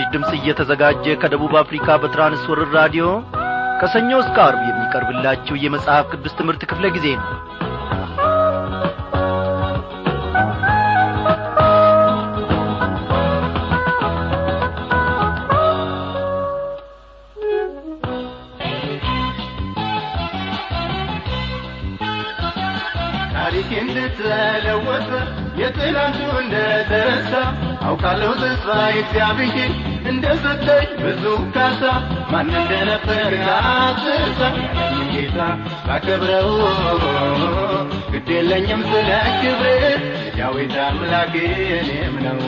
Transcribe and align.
ይህ 0.00 0.06
ምስራች 0.06 0.14
ድምፅ 0.14 0.30
እየተዘጋጀ 0.36 1.14
ከደቡብ 1.22 1.54
አፍሪካ 1.60 1.86
በትራንስወርር 2.02 2.68
ራዲዮ 2.76 3.06
ከሰኞ 3.80 4.10
እስከ 4.22 4.36
አርብ 4.44 4.60
የሚቀርብላችሁ 4.66 5.54
የመጽሐፍ 5.62 6.04
ቅዱስ 6.12 6.34
ትምህርት 6.38 6.62
ክፍለ 6.70 6.86
ጊዜ 6.94 7.06
ነው። 7.18 7.28
ታሪክ 23.34 23.70
እንደተለወጠ 23.82 25.10
የትላንቱ 25.60 26.20
እንደተረሳ 26.42 27.32
አውቃለሁ 28.02 28.30
ተስፋ 28.42 28.66
እግዚአብሔር 28.92 29.72
እንደሰጠኝ 30.10 30.86
ብዙ 31.00 31.24
ካሳ 31.54 31.82
ማን 32.30 32.48
እንደነበር 32.60 33.32
አትርሳ 33.56 34.40
ጌታ 35.10 35.38
ባከብረው 35.86 36.48
ግድ 38.12 38.28
የለኝም 38.36 38.82
ስለ 38.90 39.10
ክብር 39.40 39.68
የዳዊት 40.28 40.74
አምላክ 40.86 41.34
እኔም 41.74 42.16
ነው። 42.26 42.40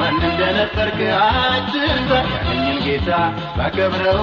ማን 0.00 0.18
እንደነበርክ 0.30 0.98
አትርሳ 1.20 2.10
ያለኝን 2.32 2.80
ጌታ 2.86 3.10
ባከብረው 3.58 4.22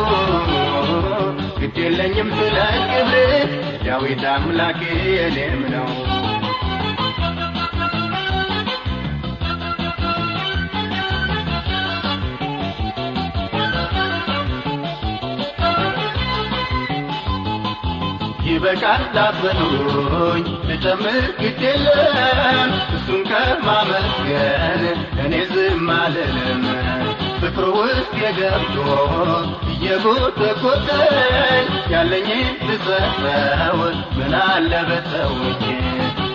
ግድ 1.62 1.78
የለኝም 1.86 2.32
ስለ 2.40 2.58
ክብር 2.90 3.16
ዳዊት 3.88 4.26
አምላክ 4.34 4.82
እኔም 5.28 5.62
ነው 5.76 5.90
ይበቃል 18.56 19.02
ላትበሉኝ 19.16 20.46
ልጨምር 20.68 21.24
ግድ 21.40 21.62
የለም 21.66 22.70
እሱን 22.98 23.22
ከማመስገን 23.30 24.84
እኔ 25.24 25.34
ዝም 25.52 25.88
አልልም። 25.96 26.64
ፍቅሩ 27.40 27.66
ውስጥ 27.80 28.14
የገብቶ 28.22 28.76
እየጎተጎተኝ 29.74 31.66
ያለኝን 31.94 32.48
ልሰጠው 32.68 33.80
ምን 34.18 34.36
አለ 34.44 34.72
በሰውኝ 34.90 35.64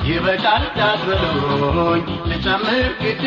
ይበቃል 0.09 0.65
ላትበሉኝ 0.79 2.05
ልጨምር 2.31 2.87
ግድ 3.03 3.25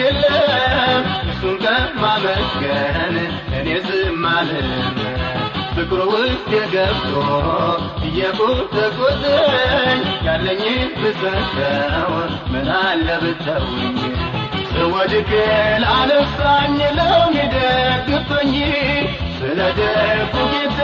እሱን 1.32 1.58
ከማመስገን 1.64 3.18
እኔ 3.60 3.68
ዝም 3.88 4.24
አልልም 4.34 4.98
ፍቅሩ 5.76 6.02
ውስጥ 6.14 6.48
የገብቶ 6.54 7.14
እየጎተጎተኝ 8.08 10.00
ያለኝን 10.28 10.90
ብሰጠው 11.00 12.12
ምን 12.52 12.68
አለ 12.80 13.08
ብተውኝ? 13.24 13.98
ስወድቅ 14.72 15.30
ላነሳኝ 15.84 16.78
ለሚደግፈኝ 16.98 18.54
ስለ 19.40 19.60
ደጉ 19.80 20.36
ጌታ 20.54 20.80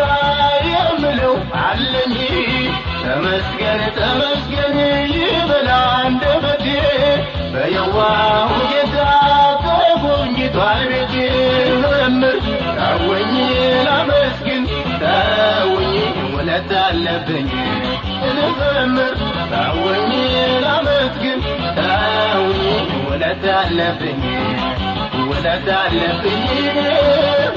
የምለው 0.69 1.35
አለኝ። 1.63 2.15
ተመስገን 3.03 3.81
ተመስገን 3.97 4.77
ይበላ 5.15 5.69
አንደበቴ 5.99 6.65
በየዋሁ 7.53 8.51
ጌታ 8.71 8.97
ተጎብኝቷል 9.63 10.81
ቤቴ። 10.91 11.13
ዘምር 11.83 12.37
ታወኝ 12.77 13.33
ላመስግን 13.87 14.28
ታወኝ 15.21 15.93
ውለት 16.35 16.71
አለብኝ። 16.81 17.47
ልዘምር 18.29 19.13
ታወኝ 19.53 20.11
ላመስግን 20.65 21.39
ታወኝ 21.79 22.61
ውለት 23.07 23.45
አለብኝ። 23.55 24.21
ውለት 25.29 25.67
አለብኝ 25.77 26.43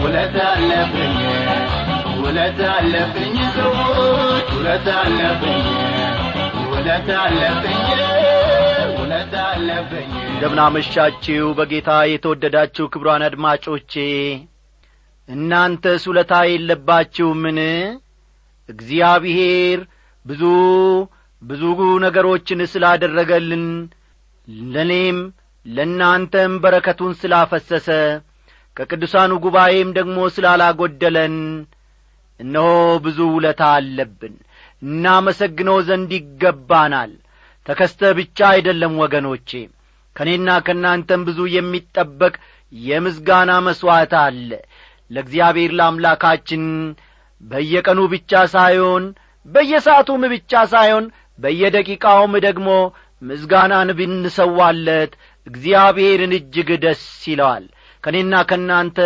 ውለት 0.02 0.36
አለብኝ። 0.46 1.14
ውለት 2.22 2.60
አለብኝ 2.70 3.36
ሰዎች 3.56 4.48
ውለት 4.58 4.88
አለብኝ። 4.96 5.64
ውለት 6.72 7.10
አለብኝ 7.16 7.80
እንደምናመሻችሁ 10.32 11.44
በጌታ 11.58 11.90
የተወደዳችሁ 12.12 12.84
ክብሯን 12.92 13.22
አድማጮቼ 13.26 13.92
እናንተስ 15.28 16.02
ውለታ 16.10 16.32
የለባችሁምን? 16.48 17.58
እግዚአብሔር 18.68 19.78
ብዙ 20.24 20.42
ብዙ 21.42 21.62
ነገሮችን 22.04 22.60
ስላደረገልን 22.72 23.64
ለእኔም 24.72 25.18
ለእናንተም 25.66 26.52
በረከቱን 26.62 27.12
ስላፈሰሰ 27.20 27.88
ከቅዱሳኑ 28.76 29.32
ጉባኤም 29.44 29.88
ደግሞ 29.98 30.18
ስላላጐደለን 30.34 31.34
እነሆ 32.40 32.68
ብዙ 33.04 33.18
ውለታ 33.34 33.62
አለብን። 33.76 34.34
እናመሰግነው 34.82 35.76
ዘንድ 35.88 36.10
ይገባናል። 36.18 37.12
ተከስተ 37.66 38.10
ብቻ 38.18 38.38
አይደለም 38.52 38.94
ወገኖቼ 39.02 39.50
ከእኔና 40.16 40.50
ከእናንተም 40.66 41.20
ብዙ 41.28 41.40
የሚጠበቅ 41.54 42.34
የምስጋና 42.72 43.52
መሥዋዕት 43.66 44.14
አለ 44.22 44.50
ለእግዚአብሔር 45.12 45.72
ለአምላካችን 45.78 46.64
በየቀኑ 47.40 48.00
ብቻ 48.12 48.42
ሳይሆን 48.52 49.04
በየሰዓቱም 49.46 50.22
ብቻ 50.34 50.52
ሳይሆን 50.72 51.06
በየደቂቃውም 51.38 52.34
ደግሞ 52.46 52.68
ምስጋናን 53.22 53.88
ብንሰዋለት 53.98 55.12
እግዚአብሔርን 55.46 56.32
እጅግ 56.38 56.68
ደስ 56.84 57.02
ይለዋል። 57.30 57.64
ከእኔና 58.04 58.34
ከእናንተ 58.50 58.98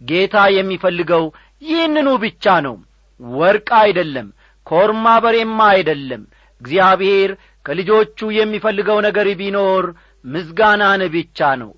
ጌታ 0.00 0.36
የሚፈልገው 0.56 1.24
ይህንኑ 1.62 2.08
ብቻ 2.24 2.54
ነው። 2.66 2.76
ወርቅ 3.20 3.68
አይደለም 3.82 4.28
ኮርማ 4.66 5.06
በሬማ 5.24 5.60
አይደለም። 5.74 6.22
እግዚአብሔር 6.60 7.30
ከልጆቹ 7.66 8.18
የሚፈልገው 8.38 8.98
ነገር 9.06 9.28
ቢኖር 9.40 9.84
ምስጋናን 10.24 11.02
ብቻ 11.14 11.48
ነው። 11.62 11.70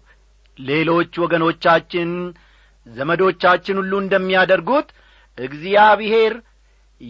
ሌሎች 0.58 1.12
ወገኖቻችን 1.22 2.10
ዘመዶቻችን 2.86 3.78
ሁሉ 3.80 3.92
እንደሚያደርጉት 4.02 4.88
እግዚአብሔር 5.38 6.34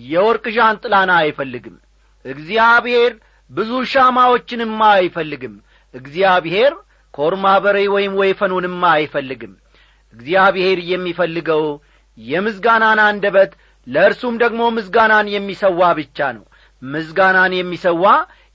የወርቅ 0.08 0.44
ዣንጥላና 0.56 1.12
አይፈልግም። 1.22 1.76
እግዚአብሔር 2.24 3.12
ብዙ 3.50 3.70
ሻማዎችንማ 3.92 4.80
አይፈልግም። 4.98 5.54
እግዚአብሔር 5.94 6.72
ኮርማ 7.14 7.46
በሬ 7.64 7.78
ወይም 7.94 8.14
ወይፈኑንማ 8.20 8.82
አይፈልግም። 8.96 9.52
እግዚአብሔር 10.14 10.78
የሚፈልገው 10.90 11.64
የምስጋናን 12.18 13.00
አንደበት 13.06 13.52
ለእርሱም 13.86 14.34
ደግሞ 14.42 14.62
ምስጋናን 14.76 15.26
የሚሰዋ 15.34 15.80
ብቻ 15.98 16.18
ነው። 16.36 16.44
ምስጋናን 16.82 17.52
የሚሰዋ 17.56 18.04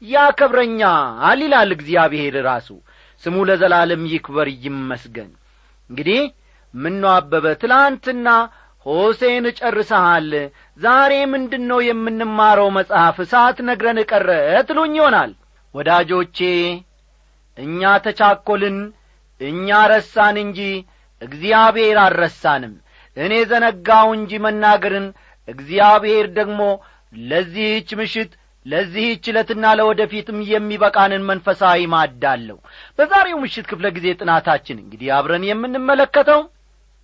ያከብረኛል 0.01 1.39
ይላል 1.43 1.71
እግዚአብሔር 1.75 2.35
ራሱ። 2.45 2.69
ስሙ 3.23 3.37
ለዘላለም 3.49 4.03
ይክበር 4.11 4.47
ይመስገን። 4.63 5.29
እንግዲህ 5.89 6.21
ምኖ 6.73 7.03
አበበ? 7.11 7.45
ትላንትና 7.61 8.27
ሆሴን 8.85 9.45
ጨርሰሃል። 9.59 10.31
ዛሬ 10.79 11.13
ምንድን 11.33 11.63
ነው 11.69 11.79
የምንማረው 11.87 12.69
መጽሐፍ? 12.77 13.17
ሰዓት 13.31 13.57
ነግረን 13.67 13.99
ቀረ 14.11 14.29
ትሉኝ 14.67 14.93
ይሆናል። 14.99 15.31
ወዳጆቼ 15.75 16.37
እኛ 17.57 17.81
ተቻኰልን 18.05 18.77
እኛ 19.41 19.67
ረሳን 19.91 20.37
እንጂ 20.43 20.59
እግዚአብሔር 21.21 21.97
አልረሳንም። 22.03 22.73
እኔ 23.17 23.33
ዘነጋው 23.49 24.07
እንጂ 24.17 24.31
መናገርን 24.45 25.07
እግዚአብሔር 25.47 26.25
ደግሞ 26.37 26.61
ለዚህች 27.23 27.89
ምሽት 27.99 28.31
ለዚህች 28.65 29.25
ዕለትና 29.31 29.65
ለወደፊትም 29.79 30.39
የሚበቃንን 30.49 31.23
መንፈሳዊ 31.29 31.79
ማዳለሁ 31.93 32.57
በዛሬው 32.97 33.37
ምሽት 33.43 33.65
ክፍለ 33.69 33.87
ጊዜ 33.95 34.07
ጥናታችን 34.19 34.81
እንግዲህ 34.83 35.09
አብረን 35.17 35.45
የምንመለከተው 35.49 36.41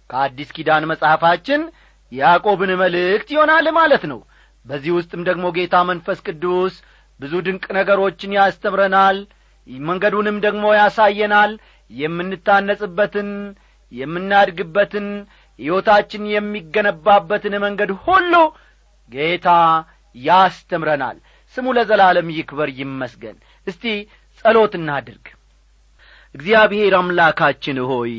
ከአዲስ 0.09 0.49
ኪዳን 0.55 0.83
መጽሐፋችን 0.91 1.61
ያዕቆብን 2.11 2.71
መልእክት 2.81 3.29
ይሆናል 3.35 3.67
ማለት 3.77 4.03
ነው። 4.11 4.19
በዚህ 4.65 4.91
ውስጥም 4.97 5.21
ደግሞ 5.29 5.45
ጌታ 5.57 5.75
መንፈስ 5.89 6.19
ቅዱስ 6.27 6.75
ብዙ 7.19 7.33
ድንቅ 7.45 7.65
ነገሮችን 7.77 8.35
ያስተምረናል 8.37 9.17
መንገዱንም 9.85 10.37
ደግሞ 10.45 10.65
ያሳየናል። 10.77 11.51
የምንታነጽበትን 11.91 13.29
የምናድግበትን 13.91 15.07
ሕይወታችን 15.59 16.23
የሚገነባበትን 16.33 17.53
መንገድ 17.65 17.91
ሁሉ 18.05 18.33
ጌታ 19.11 19.49
ያስተምረናል። 20.15 21.17
ስሙ 21.55 21.73
ለዘላለም 21.77 22.27
ይክበር 22.37 22.69
ይመስገን። 22.79 23.37
እስቲ 23.67 23.83
ጸሎት 24.39 24.73
እናድርግ። 24.79 25.25
እግዚአብሔር 26.35 26.93
አምላካችን 26.99 27.77
ሆይ 27.89 28.13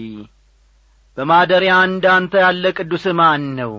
በማደሪያ 1.18 1.74
እንዳንተ 1.88 2.34
ያለ 2.44 2.64
ቅዱስ 2.78 3.04
ማን 3.18 3.44
ነው? 3.58 3.72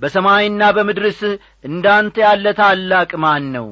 በሰማይና 0.00 0.62
በምድርስ 0.76 1.20
እንዳንተ 1.64 2.16
ያለ 2.26 2.46
ታላቅ 2.60 3.10
ማን 3.24 3.44
ነው? 3.56 3.68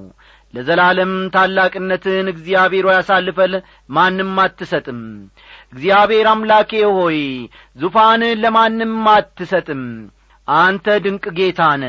ለዘላለም 0.55 1.13
ታላቅነትን 1.35 2.27
እግዚአብሔር 2.33 2.87
ያሳልፈል 2.93 3.53
ማንም 3.91 4.33
አትሰጥም። 4.43 5.01
እግዚአብሔር 5.73 6.27
አምላኬ 6.33 6.73
ሆይ 6.97 7.19
ዙፋንህን 7.79 8.43
ለማንም 8.45 8.95
አትሰጥም። 9.15 9.85
አንተ 10.49 10.87
ድንቅ 11.05 11.25
ጌታ 11.37 11.63
ነ 11.81 11.87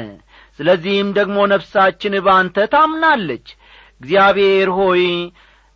ስለዚህም 0.60 1.10
ደግሞ 1.18 1.38
ነፍሳችን 1.54 2.16
በአንተ 2.26 2.66
ታምናለች። 2.74 3.48
እግዚአብሔር 4.02 4.70
ሆይ 4.78 5.04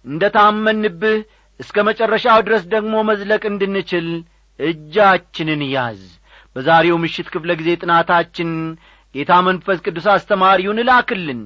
እንደ 0.05 0.23
ታመንብህ 0.35 1.19
እስከ 1.59 1.77
መጨረሻው 1.87 2.39
ድረስ 2.47 2.63
ደግሞ 2.73 2.95
መዝለቅ 3.09 3.43
እንድንችል 3.49 4.07
እጃችንን 4.59 5.63
ያዝ። 5.73 6.01
በዛሬው 6.55 6.97
ምሽት 7.03 7.27
ክፍለ 7.33 7.51
ጊዜ 7.59 7.69
ጥናታችን 7.81 8.51
ጌታ 9.15 9.33
መንፈስ 9.47 9.77
ቅዱስ 9.85 10.05
አስተማሪውን 10.13 10.81
እላክልን 10.83 11.41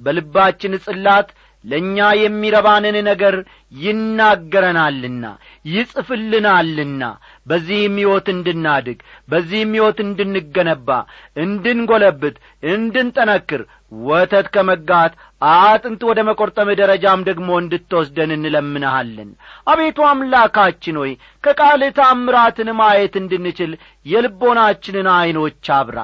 በልባችን 0.00 0.72
ጽላት 0.86 1.28
ለእኛ 1.64 1.98
የሚረባንን 2.18 2.96
ነገር 3.08 3.34
ይናገረናልና 3.82 5.24
ይጽፍልናልና 5.70 7.02
በዚህም 7.46 7.96
ሕይወት 8.00 8.26
እንድናድግ 8.34 8.98
በዚህም 9.30 9.72
ሕይወት 9.76 9.98
እንድንገነባ 10.04 10.88
እንድንጐለብት 11.36 12.36
እንድንጠነክር 12.72 13.62
ወተት 13.92 14.46
ከመጋት 14.54 15.12
አጥንት 15.50 16.00
ወደ 16.08 16.20
መቈርጠም 16.28 16.70
ደረጃም 16.80 17.20
ደግሞ 17.28 17.48
እንድትወስደን 17.60 18.30
እንለምንሃለን። 18.36 19.30
አቤቱ 19.66 19.98
አምላካችን 20.08 20.98
ሆይ 21.02 21.12
ከቃልህ 21.44 21.92
ታምራትን 21.98 22.70
ማየት 22.80 23.16
እንድንችል 23.22 23.72
የልቦናችንን 24.06 25.08
ዐይኖች 25.14 25.70
አብራ። 25.76 25.98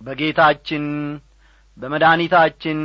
በጌታችን 0.00 0.86
በመድኃኒታችን 1.78 2.80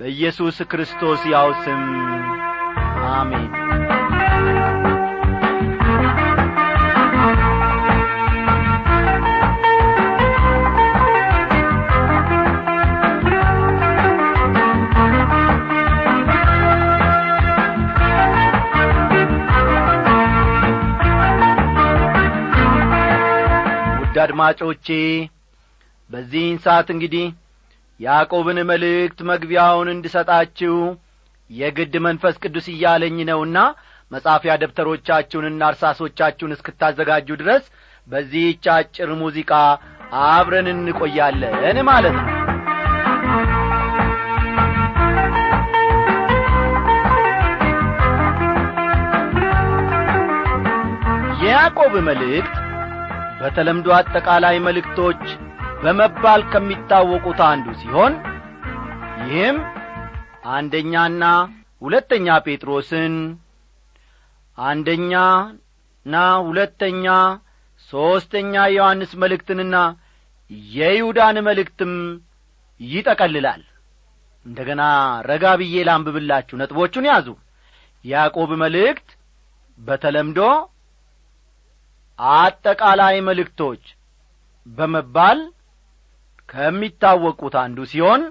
በኢየሱስ 0.00 0.58
ክርስቶስ 0.70 1.22
ያው 1.32 1.50
ስም 1.64 1.84
አሜን 3.12 3.52
አድማጮቼ 24.38 24.86
በዚህን 26.10 26.56
ሰዓት 26.64 26.88
እንግዲህ 26.94 27.26
ያዕቆብን 28.00 28.58
መልእክት 28.70 29.18
መግቢያውን 29.30 29.88
እንድሰጣችሁ 29.92 30.74
የግድ 31.50 31.94
መንፈስ 32.06 32.34
ቅዱስ 32.42 32.66
እያለኝ 32.74 33.16
ነውና 33.30 33.58
መጻፊያ 34.10 34.54
ደብተሮቻችሁንና 34.62 35.62
እርሳሶቻችሁን 35.72 36.54
እስክታዘጋጁ 36.56 37.28
ድረስ 37.42 37.64
በዚህች 38.08 38.66
አጭር 38.76 39.12
ሙዚቃ 39.22 39.52
አብረን 40.26 40.68
እንቆያለን 40.74 41.80
ማለት 41.90 42.16
ነው። 42.20 42.26
የያዕቆብ 51.40 51.94
መልእክት 52.08 52.54
በተለምዶ 53.40 53.88
አጠቃላይ 53.96 54.56
መልእክቶች 54.66 55.22
በመባል 55.82 56.42
ከሚታወቁት 56.52 57.40
አንዱ 57.48 57.66
ሲሆን 57.80 58.14
ይህም 59.24 59.58
አንደኛና 60.54 61.24
ሁለተኛ 61.82 62.36
ጴጥሮስን 62.46 63.14
አንደኛና 64.58 66.14
ሁለተኛ 66.46 67.06
ሦስተኛ 67.90 68.54
ዮሐንስ 68.76 69.10
መልእክትንና 69.22 69.76
የይሁዳን 70.74 71.36
መልእክትም 71.48 71.92
ይጠቀልላል። 72.80 73.62
እንደ 74.46 74.58
ገና 74.68 74.82
ረጋ 75.28 75.44
ብዬ 75.60 75.76
ላንብብላችሁ 75.88 76.56
ነጥቦቹን 76.60 77.08
ያዙ። 77.10 77.28
ያዕቆብ 78.04 78.50
መልእክት 78.62 79.08
በተለምዶ 79.78 80.40
አጠቃላይ 82.18 83.16
መልእክቶች 83.28 83.82
በመባል 84.66 85.38
ከሚታወቁት 86.48 87.54
አንዱ 87.62 87.78
ሲሆን 87.92 88.22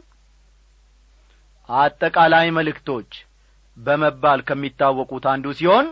አጠቃላይ 1.70 2.48
መልእክቶች 2.58 3.12
በመባል 3.78 4.40
ከሚታወቁት 4.50 5.26
አንዱ 5.34 5.48
ሲሆን 5.60 5.88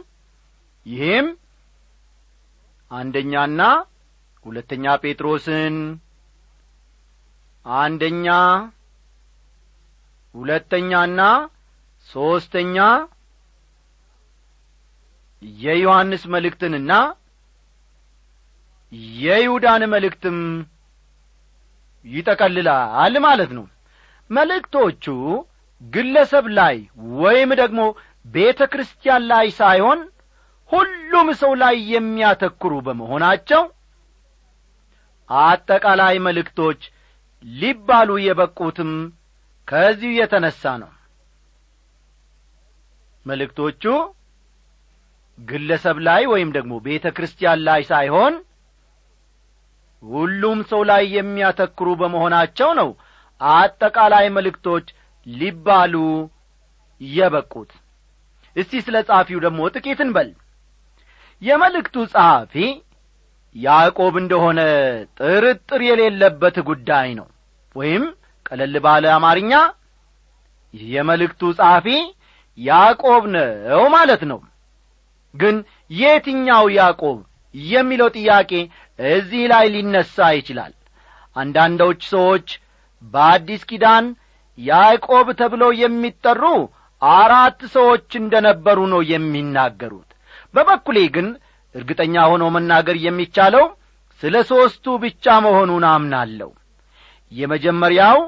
ይህም 0.86 1.28
አንደኛና 2.92 3.62
ሁለተኛ 4.46 4.86
ጴጥሮስን 5.04 5.76
አንደኛ 7.66 8.28
ሁለተኛና 10.36 11.22
ሦስተኛ 12.10 12.78
የዮሐንስ 15.64 16.24
መልእክትንና 16.34 16.92
የይሁዳን 19.20 19.84
መልእክትም 19.94 20.38
ይጠቀልላል 22.06 23.16
ማለት 23.26 23.52
ነው። 23.58 23.66
መልእክቶቹ 24.30 25.06
ግለሰብ 25.82 26.46
ላይ 26.58 26.76
ወይም 27.22 27.52
ደግሞ 27.62 27.82
ቤተ 28.26 28.62
ክርስቲያን 28.74 29.24
ላይ 29.32 29.48
ሳይሆን 29.60 30.00
ሁሉም 30.70 31.28
ሰው 31.42 31.52
ላይ 31.62 31.76
የሚያተኩሩ 31.94 32.74
በመሆናቸው 32.86 33.64
አጠቃላይ 35.30 36.16
መልእክቶች 36.28 36.82
ሊባሉ 37.46 38.10
የበቁትም 38.24 38.92
ከዚሁ 39.68 40.12
የተነሣ 40.18 40.72
ነው። 40.82 40.92
መልእክቶቹ 43.26 43.84
ግለሰብ 45.40 45.98
ላይ 46.08 46.24
ወይም 46.34 46.50
ደግሞ 46.58 46.74
ቤተ 46.88 47.06
ክርስቲያን 47.18 47.60
ላይ 47.68 47.82
ሳይሆን 47.92 48.34
ሁሉም 50.04 50.60
ሰው 50.72 50.82
ላይ 50.90 51.04
የሚያተክሩ 51.16 51.88
በመሆናቸው 52.00 52.70
ነው 52.80 52.90
አጠቃላይ 53.42 54.26
መልእክቶች 54.36 54.88
ሊባሉ 55.28 55.96
የበቁት። 57.02 57.72
እስቲ 58.56 58.82
ስለ 58.86 58.96
ጸሐፊው 59.08 59.40
ደግሞ 59.46 59.62
ጥቂት 59.76 60.00
እንበል 60.06 60.30
የመልእክቱ 61.42 61.96
ጸሐፊ 62.12 62.54
ያዕቆብ 63.56 64.14
እንደሆነ 64.22 64.60
ጥርጥር 65.20 65.82
የሌለበት 65.88 66.56
ጉዳይ 66.70 67.10
ነው። 67.20 67.28
ወይም 67.76 68.04
ቀለል 68.46 68.76
ባለ 68.86 69.06
አማርኛ 69.16 69.54
የመልእክቱ 70.74 71.42
ጸሐፊ 71.60 71.88
ያዕቆብ 72.58 73.24
ነው 73.36 73.84
ማለት 73.96 74.24
ነው። 74.32 74.40
ግን 75.36 75.56
የትኛው 75.96 76.66
ያዕቆብ 76.78 77.20
የሚለው 77.56 78.10
ጥያቄ 78.16 78.52
እዚህ 79.00 79.44
ላይ 79.52 79.66
ሊነሣ 79.74 80.16
ይችላል። 80.38 80.74
አንዳንዶች 81.36 82.02
ሰዎች 82.14 82.48
በአዲስ 83.04 83.62
ኪዳን 83.70 84.06
ያዕቆብ 84.58 85.28
ተብለው 85.40 85.72
የሚጠሩ 85.82 86.44
አራት 87.02 87.62
ሰዎች 87.76 88.10
እንደ 88.20 88.34
ነበሩ 88.48 88.80
ነው 88.92 89.02
የሚናገሩት። 89.12 90.10
በበኩሌ 90.54 90.98
ግን 91.16 91.28
እርግጠኛ 91.76 92.16
ሆኖ 92.32 92.44
መናገር 92.56 92.98
የሚቻለው 93.06 93.66
ስለ 94.24 94.36
ሦስቱ 94.52 94.86
ብቻ 95.04 95.26
መሆኑን 95.46 95.86
አምናለሁ። 95.92 96.50
የመጀመሪያው 97.32 98.20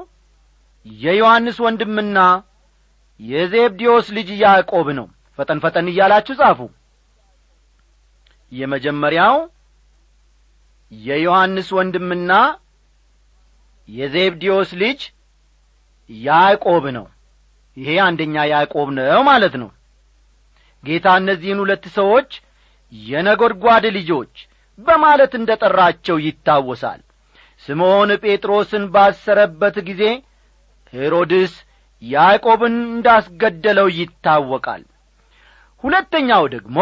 የዮሐንስ 0.86 1.56
ወንድምና 1.64 2.18
የዜብዲዮስ 3.20 4.06
ልጅ 4.16 4.28
ያዕቆብ 4.42 4.88
ነው። 4.98 5.06
ፈጠን 5.38 5.58
ፈጠን 5.64 5.86
እያላችሁ 5.92 6.34
ጻፉ። 6.40 6.60
የመጀመሪያው 8.52 9.36
የዮሐንስ 10.92 11.68
ወንድምና 11.76 12.32
የዜብዲዮስ 13.88 14.70
ልጅ 14.82 15.00
ያዕቆብ 16.10 16.84
ነው። 16.96 17.06
ይሄ 17.76 17.88
አንደኛ 18.06 18.34
ያዕቆብ 18.52 18.88
ነው 18.98 19.22
ማለት 19.28 19.54
ነው። 19.62 19.70
ጌታ 20.84 21.06
እነዚህን 21.20 21.60
ሁለት 21.62 21.84
ሰዎች 21.96 22.30
የነጐድጓድ 22.92 23.84
ልጆች 23.96 24.34
በማለት 24.78 25.32
እንደ 25.38 25.50
ጠራቸው 25.62 26.16
ይታወሳል። 26.26 27.00
ስምዖን 27.62 28.10
ጴጥሮስን 28.22 28.84
ባሰረበት 28.94 29.76
ጊዜ 29.88 30.02
ሄሮድስ 30.92 31.52
ያዕቆብን 32.02 32.74
እንዳስገደለው 32.88 33.88
ይታወቃል። 33.98 34.82
ሁለተኛው 35.84 36.44
ደግሞ 36.54 36.78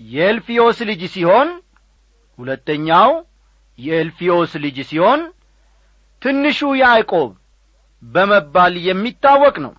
የእልፍዮስ 0.00 0.78
ልጅ 0.90 1.02
ሲሆን 1.14 1.48
ሁለተኛው 2.40 3.10
የኤልፊዮስ 3.78 4.52
ልጅ 4.64 4.78
ሲሆን 4.90 5.20
ትንሹ 6.22 6.58
ያዕቆብ 6.82 7.30
በመባል 8.02 8.74
የሚታወቅ 8.86 9.54
ነው። 9.64 9.72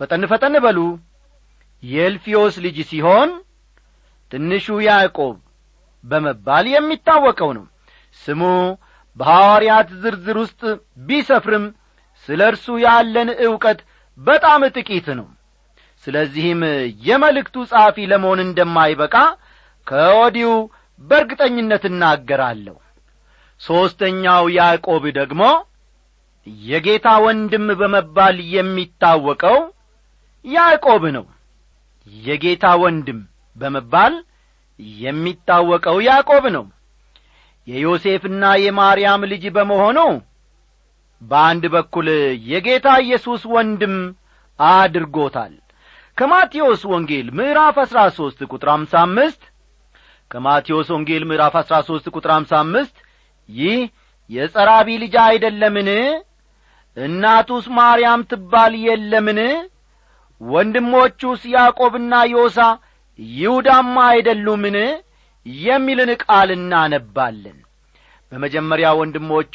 ፈጠን 0.00 0.22
ፈጠን 0.30 0.54
በሉ። 0.64 0.78
የኤልፊዮስ 1.82 2.54
ልጅ 2.64 2.78
ሲሆን 2.90 3.30
ትንሹ 4.32 4.66
ያዕቆብ 4.86 5.34
በመባል 6.04 6.66
የሚታወቀው 6.72 7.50
ነው። 7.58 7.64
ስሙ 8.16 8.42
በሐዋርያት 9.16 9.88
ዝርዝር 10.02 10.36
ውስጥ 10.42 10.60
ቢሰፍርም 11.08 11.64
ስለ 12.28 12.40
እርሱ 12.50 12.66
ያለን 12.84 13.28
ዕውቀት 13.46 13.78
በጣም 14.18 14.62
ጥቂት 14.76 15.06
ነው። 15.18 15.26
ስለዚህም 16.04 16.60
የመልእክቱ 17.06 17.56
ጸሐፊ 17.70 18.06
ለመሆን 18.10 18.40
እንደማይበቃ 18.44 19.14
ከወዲሁ 19.86 20.50
በእርግጠኝነት 21.00 21.84
እናገራለሁ። 21.90 22.76
ሦስተኛው 23.60 24.44
ያዕቆብ 24.56 25.04
ደግሞ 25.18 25.42
የጌታ 26.66 27.08
ወንድም 27.24 27.66
በመባል 27.80 28.36
የሚታወቀው 28.54 29.58
ያዕቆብ 30.44 31.02
ነው። 31.16 31.24
የጌታ 32.06 32.66
ወንድም 32.82 33.18
በመባል 33.56 34.14
የሚታወቀው 35.00 35.96
ያዕቆብ 36.06 36.44
ነው። 36.56 36.64
የዮሴፍና 37.66 38.44
የማርያም 38.62 39.22
ልጅ 39.30 39.44
በመሆኑ 39.56 39.98
በአንድ 41.22 41.64
በኩል 41.74 42.08
የጌታ 42.50 42.88
ኢየሱስ 43.04 43.42
ወንድም 43.54 43.94
አድርጎታል። 44.58 45.54
ከማቴዎስ 46.18 46.82
ወንጌል 46.92 47.26
ምዕራፍ 47.38 47.76
አሥራ 47.82 47.98
ሦስት 48.16 48.40
ቁጥር 48.50 48.68
አምሳ 48.72 48.92
አምስት 49.04 49.42
ከማቴዎስ 50.30 50.88
ወንጌል 50.94 51.22
ምዕራፍ 51.28 51.54
አሥራ 51.60 51.74
ሦስት 51.88 52.06
ቁጥር 52.14 52.30
አምሳ 52.34 52.52
አምስት 52.62 52.96
ይህ 53.48 53.78
የጸራቢ 54.30 54.88
ልጅ 55.02 55.14
አይደለምን? 55.24 55.88
እናቱስ 56.96 57.66
ማርያም 57.78 58.22
ትባል 58.30 58.72
የለምን? 58.86 59.40
ወንድሞቹስ 60.40 61.40
ያዕቆብና 61.54 62.14
ዮሳ 62.32 62.58
ይሁዳማ 63.18 63.96
አይደሉምን? 64.10 64.76
የሚልን 65.46 66.10
ቃል 66.24 66.48
እናነባለን። 66.56 67.58
በመጀመሪያ 68.32 68.88
ወንድሞቹ 68.98 69.54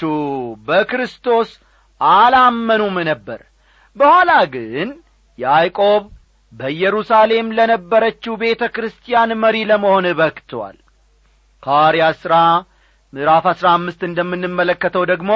በክርስቶስ 0.67 1.49
አላመኑም 2.01 2.95
ነበር። 3.09 3.39
በኋላ 3.95 4.31
ግን 4.53 4.89
ያዕቆብ 5.39 6.03
በኢየሩሳሌም 6.53 7.47
ለነበረችው 7.57 8.33
ቤተ 8.41 8.63
ክርስቲያን 8.75 9.31
መሪ 9.43 9.57
ለመሆን 9.69 10.05
በክተዋል 10.19 10.77
ከሐዋርያት 11.63 12.17
ሥራ 12.23 12.35
ምዕራፍ 13.13 13.45
አሥራ 13.51 13.67
አምስት 13.77 14.01
እንደምንመለከተው 14.07 15.03
ደግሞ 15.11 15.31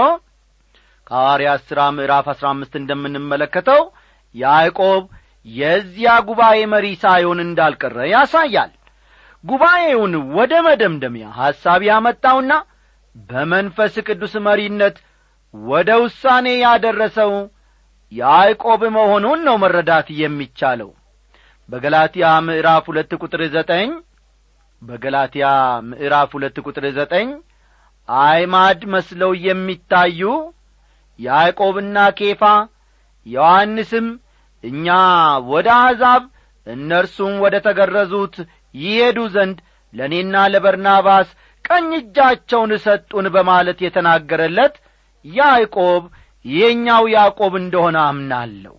ከሐዋርያት 1.07 1.61
ሥራ 1.69 1.81
ምዕራፍ 1.97 2.25
አሥራ 2.33 2.45
አምስት 2.53 2.73
እንደምንመለከተው 2.79 3.81
ያዕቆብ 4.35 5.03
የዚያ 5.45 6.13
ጉባኤ 6.27 6.57
መሪ 6.71 6.87
ሳይሆን 7.03 7.39
እንዳልቀረ 7.43 7.97
ያሳያል። 8.13 8.71
ጉባኤውን 9.43 10.13
ወደ 10.37 10.53
መደምደሚያ 10.67 11.27
ሐሳብ 11.39 11.81
ያመጣውና 11.89 12.53
በመንፈስ 13.29 13.93
ቅዱስ 14.07 14.33
መሪነት 14.47 14.97
ወደ 15.53 15.89
ውሳኔ 16.03 16.47
ያደረሰው 16.59 17.31
ያዕቆብ 18.11 18.81
መሆኑን 18.97 19.39
ነው 19.47 19.55
መረዳት 19.63 20.07
የሚቻለው 20.19 20.89
በገላትያ 21.69 22.25
ምዕራፍ 22.47 22.85
ሁለት 22.89 23.11
ቁጥር 23.21 23.41
ዘጠኝ 23.55 23.89
በገላትያ 24.81 25.47
ምዕራፍ 25.89 26.29
ሁለት 26.37 26.57
ቁጥር 26.65 26.85
ዘጠኝ 26.97 27.29
አይማድ 28.09 28.81
መስለው 28.93 29.31
የሚታዩ 29.45 30.21
ያዕቆብና 31.19 31.97
ኬፋ 32.19 32.43
ዮሐንስም 33.25 34.07
እኛ 34.63 34.87
ወደ 35.51 35.67
አሕዛብ 35.79 36.23
እነርሱም 36.67 37.33
ወደ 37.43 37.55
ተገረዙት 37.65 38.35
ይሄዱ 38.75 39.19
ዘንድ 39.35 39.57
ለእኔና 39.93 40.35
ለበርናባስ 40.53 41.27
ቀኝ 41.65 41.89
እጃቸውን 41.99 42.71
ሰጡን 42.85 43.25
በማለት 43.35 43.79
የተናገረለት 43.85 44.75
ያዕቆብ 45.25 46.03
የኛው 46.45 47.03
ያዕቆብ 47.15 47.53
እንደሆነ 47.61 47.97
አምናለሁ። 48.09 48.75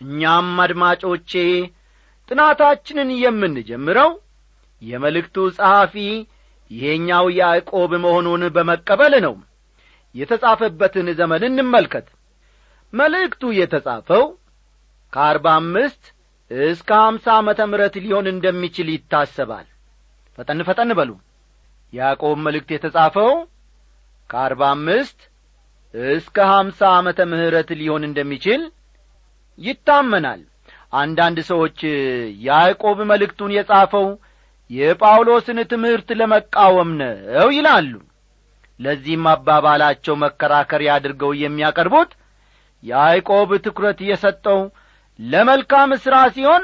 እኛም 0.00 0.50
አድማጮቼ 0.64 1.32
ጥናታችንን 2.30 3.10
የምንጀምረው 3.22 4.10
የመልእክቱ 4.82 5.36
ጸሐፊ 5.56 5.94
ይሄኛው 6.70 7.26
ያዕቆብ 7.38 7.92
መሆኑን 8.04 8.42
በመቀበል 8.54 9.14
ነው። 9.26 9.34
የተጻፈበትን 10.14 11.08
ዘመን 11.18 11.42
እንመልከት። 11.48 12.06
መልእክቱ 12.92 13.42
የተጻፈው 13.58 14.24
ከአርባ 15.12 15.46
አምስት 15.60 16.02
እስከ 16.50 16.90
አምሳ 17.04 17.26
ዓመተ 17.38 17.60
ምረት 17.70 17.94
ሊሆን 18.04 18.26
እንደሚችል 18.32 18.88
ይታሰባል። 18.94 19.66
ፈጠን 20.38 20.60
ፈጠን 20.68 20.90
በሉ። 20.98 21.10
ያዕቆብ 21.92 22.36
መልእክት 22.46 22.70
የተጻፈው 22.74 23.30
ከአርባ 24.30 24.62
አምስት 24.76 25.18
እስከ 25.94 26.36
ሀምሳ 26.52 26.80
ዓመተ 26.96 27.20
ምሕረት 27.32 27.70
ሊሆን 27.80 28.02
እንደሚችል 28.08 28.62
ይታመናል 29.58 30.40
አንዳንድ 30.94 31.38
ሰዎች 31.48 31.78
ያዕቆብ 32.46 32.98
መልእክቱን 33.10 33.54
የጻፈው 33.56 34.06
የጳውሎስን 34.70 35.58
ትምህርት 35.72 36.08
ለመቃወም 36.20 36.90
ነው 37.00 37.48
ይላሉ። 37.56 37.92
ለዚህም 38.80 39.24
አባባላቸው 39.32 40.14
መከራከሪያ 40.22 40.92
አድርገው 40.96 41.32
የሚያቀርቡት 41.40 42.12
ያዕቆብ 42.82 43.50
ትኩረት 43.66 43.98
የሰጠው 44.08 44.60
ለመልካም 45.18 45.90
ሥራ 46.04 46.16
ሲሆን 46.36 46.62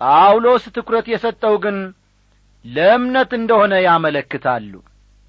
ጳውሎስ 0.00 0.64
ትኩረት 0.76 1.06
የሰጠው 1.12 1.54
ግን 1.64 1.76
ለእምነት 2.64 3.30
እንደሆነ 3.38 3.74
ያመለክታሉ። 3.86 4.72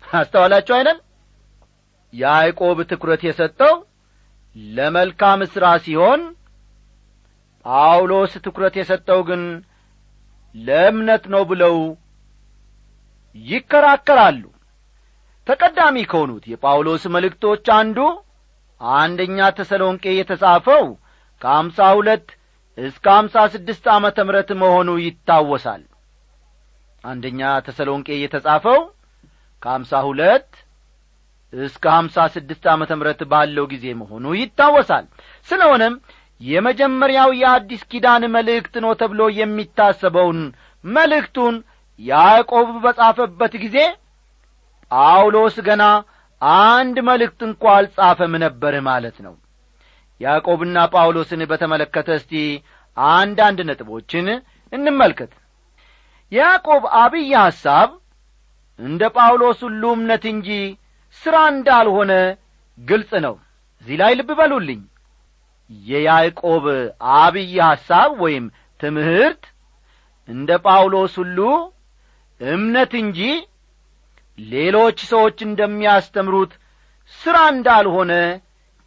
አስተዋላችሁ 0.03 0.73
አይደል? 0.77 0.97
ያዕቆብ 2.13 2.77
ትኩረት 2.91 3.21
የሰጠው 3.27 3.73
ለመልካም 4.73 5.41
ሥራ 5.53 5.65
ሲሆን 5.85 6.21
ጳውሎስ 7.67 8.33
ትኩረት 8.45 8.75
የሰጠው 8.79 9.19
ግን 9.29 9.41
ለእምነት 10.55 11.23
ነው 11.33 11.43
ብለው 11.49 11.75
ይከራከራሉ። 13.35 14.43
ተቀዳሚ 15.47 15.97
ከሆኑት 16.11 16.45
የጳውሎስ 16.51 17.03
መልእክቶች 17.15 17.65
አንዱ 17.77 17.99
አንደኛ 18.81 19.39
ተሰሎንቄ 19.57 20.05
የተጻፈው 20.15 20.83
ከአምሳ 21.41 21.79
ሁለት 21.97 22.27
እስከ 22.77 23.05
አምሳ 23.19 23.35
ስድስት 23.53 23.85
ዓመተ 23.93 24.17
ምረት 24.27 24.49
መሆኑ 24.61 24.89
ይታወሳል። 25.03 25.83
አንደኛ 27.03 27.41
ተሰሎንቄ 27.67 28.07
የተጻፈው 28.17 28.79
ከአምሳ 29.61 30.01
ሁለት 30.07 30.49
እስከ 31.53 31.85
ሀምሳ 31.95 32.25
ስድስት 32.35 32.63
ዓመተ 32.71 32.91
ምረት 32.99 33.21
ባለው 33.31 33.65
ጊዜ 33.73 33.85
መሆኑ 34.01 34.25
ይታወሳል። 34.39 35.05
ስለሆነም 35.47 35.93
የመጀመሪያው 36.41 37.29
የአዲስ 37.37 37.81
ኪዳን 37.91 38.23
መልእክት 38.35 38.75
ነው 38.83 38.91
ተብሎ 38.99 39.21
የሚታሰበውን 39.37 40.39
መልእክቱን 40.83 41.55
ያዕቆብ 41.99 42.67
በጻፈበት 42.83 43.53
ጊዜ 43.63 43.77
ጳውሎስ 44.91 45.55
ገና 45.67 45.83
አንድ 46.65 46.97
መልእክት 47.07 47.39
እንኳ 47.47 47.63
አልጻፈም 47.77 48.33
ነበር 48.43 48.73
ማለት 48.87 49.17
ነው። 49.25 49.33
ያዕቆብና 50.21 50.77
ጳውሎስን 50.93 51.41
በተመለከተ 51.49 52.09
እስቲ 52.19 52.33
አንዳንድ 52.97 53.59
ነጥቦችን 53.69 54.27
እንመልከት። 54.73 55.31
የያዕቆብ 56.31 56.83
አብይ 57.01 57.31
ሐሳብ 57.39 57.89
እንደ 58.79 59.03
ጳውሎስ 59.15 59.59
ሁሉ 59.65 59.83
እምነት 59.97 60.23
እንጂ 60.31 60.49
ሥራ 61.21 61.35
እንዳልሆነ 61.53 62.13
ግልጽ 62.77 63.11
ነው። 63.25 63.35
እዚህ 63.81 63.95
ላይ 64.01 64.13
ልብ 64.19 64.29
በሉልኝ 64.39 64.81
የያዕቆብ 65.69 66.65
አብይ 67.17 67.53
ሐሳብ 67.63 68.11
ወይም 68.23 68.45
ትምህርት 68.79 69.43
እንደ 70.27 70.49
ጳውሎስ 70.65 71.13
ሁሉ 71.21 71.39
እምነት 72.41 72.91
እንጂ 73.01 73.19
ሌሎች 74.37 74.97
ሰዎች 75.11 75.37
እንደሚያስተምሩት 75.45 76.51
ሥራ 77.13 77.37
እንዳልሆነ 77.53 78.13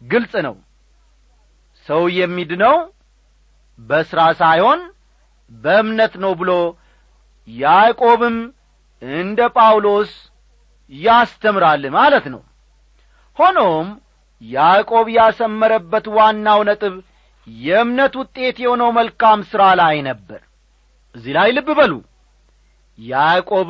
ግልጽ 0.01 0.33
ነው። 0.47 0.55
ሰው 1.87 2.03
የሚድነው 2.17 2.75
በሥራ 3.79 4.21
ሳይሆን 4.39 4.81
በእምነት 5.51 6.13
ነው 6.23 6.33
ብሎ 6.41 6.51
ያዕቆብም 7.47 8.37
እንደ 9.01 9.41
ጳውሎስ 9.55 10.11
ያስተምራል 10.91 11.83
ማለት 11.97 12.25
ነው። 12.33 12.41
ሆኖም 13.37 13.87
ያዕቆብ 14.41 15.07
ያሰመረበት 15.15 16.05
ዋናው 16.15 16.61
ነጥብ 16.69 16.93
የእምነት 17.47 18.13
ውጤት 18.21 18.57
የሆነው 18.63 18.89
መልካም 18.97 19.39
ሥራ 19.51 19.63
ላይ 19.79 19.97
ነበር። 20.07 20.41
እዚህ 21.15 21.33
ላይ 21.37 21.49
ልብ 21.55 21.69
በሉ። 21.79 21.93
ያዕቆብ 22.99 23.69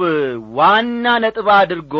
ዋና 0.57 1.05
ነጥብ 1.23 1.47
አድርጎ 1.57 1.95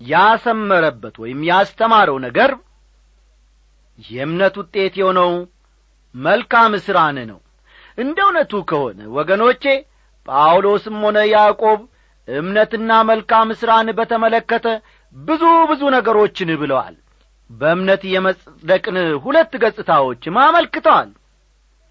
ያሰመረበት 0.00 1.16
ወይም 1.22 1.40
ያስተማረው 1.48 2.16
ነገር 2.26 2.52
የእምነት 4.08 4.54
ውጤት 4.60 4.94
የሆነው 5.00 5.32
መልካም 6.14 6.72
ሥራን 6.86 7.18
ነው። 7.30 7.38
እንደ 7.98 8.18
እውነቱ 8.26 8.52
ከሆነ 8.70 9.00
ወገኖቼ 9.16 9.64
ጳውሎስም 10.28 10.96
ሆነ 11.04 11.18
ያዕቆብ 11.32 11.80
እምነትና 12.28 12.90
መልካም 13.08 13.48
ሥራን 13.60 13.88
በተመለከተ 13.98 14.66
ብዙ 15.14 15.42
ብዙ 15.70 15.82
ነገሮችን 15.96 16.50
ብለዋል 16.60 16.94
በእምነት 17.52 18.02
የመጽደቅን 18.12 18.96
ሁለት 19.24 19.52
ገጽታዎችም 19.62 20.36
አመልክተዋል። 20.44 21.10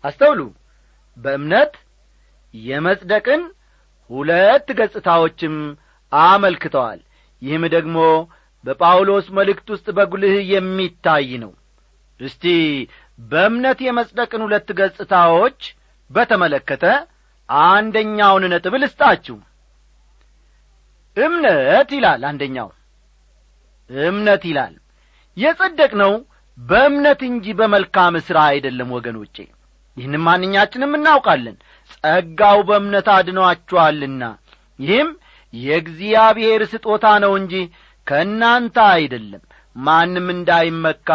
አስተውሉ። 0.04 0.40
በእምነት 1.18 1.74
የመጽደቅን 2.54 3.42
ሁለት 4.10 4.68
ገጽታዎችም 4.80 5.56
አመልክተዋል። 6.12 7.00
ይህም 7.42 7.64
ደግሞ 7.76 7.98
በጳውሎስ 8.66 9.28
መልእክት 9.38 9.68
ውስጥ 9.74 9.88
በጉልህ 9.98 10.36
የሚታይ 10.52 11.30
ነው። 11.44 11.52
እስቲ 12.20 12.44
በእምነት 13.20 13.80
የመጽደቅን 13.86 14.42
ሁለት 14.46 14.70
ገጽታዎች 14.80 15.62
በተመለከተ 16.10 16.86
አንደኛውን 17.50 18.44
ነጥብ 18.54 18.74
ልስጣችሁ። 18.82 19.38
እምነት 21.18 21.90
ይላል 21.96 22.22
አንደኛው። 22.30 22.70
እምነት 23.90 24.44
ይላል 24.50 24.74
የጸደቅ 25.38 25.92
ነው 26.02 26.14
በእምነት 26.58 27.22
እንጂ 27.30 27.46
በመልካም 27.60 28.16
ሥራ 28.26 28.38
አይደለም 28.52 28.90
ወገኖቼ። 28.96 29.36
ይህንም 29.98 30.24
ማንኛችንም 30.28 30.92
እናውቃለን። 30.98 31.56
ጸጋው 31.96 32.60
በእምነት 32.68 33.08
አድኗችኋልና 33.16 34.24
ይህም 34.80 35.10
የእግዚአብሔር 35.54 36.62
ስጦታ 36.72 37.06
ነው 37.24 37.34
እንጂ 37.40 37.54
ከእናንተ 38.08 38.78
አይደለም። 38.94 39.42
ማንም 39.76 40.28
እንዳይመካ 40.36 41.10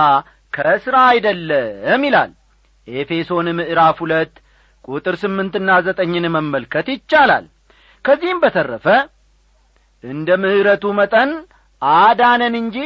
ከሥራ 0.53 0.97
አይደለም 1.13 2.03
ይላል 2.07 2.31
ኤፌሶን 2.89 3.47
ምዕራፍ 3.59 3.97
ሁለት 4.05 4.35
ቁጥር 4.89 5.15
ስምንትና 5.23 5.71
ዘጠኝን 5.87 6.27
መመልከት 6.37 6.87
ይቻላል። 6.93 7.47
ከዚህም 8.05 8.39
በተረፈ 8.43 8.87
እንደ 10.05 10.29
ምሕረቱ 10.43 10.85
መጠን 10.99 11.31
አዳነን 11.83 12.55
እንጂ 12.61 12.77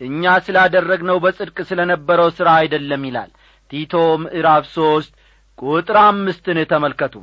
እኛ 0.00 0.32
ስላደረግነው 0.44 1.16
በጽድቅ 1.24 1.56
ስለ 1.68 1.80
ነበረው 1.90 2.28
ሥራ 2.36 2.48
አይደለም 2.60 3.02
ይላል። 3.08 3.30
ቲቶ 3.70 3.92
ምዕራፍ 4.22 4.64
ሦስት 4.74 5.12
ቁጥር 5.58 5.96
አምስትን 6.02 6.58
ተመልከቱ 6.70 7.14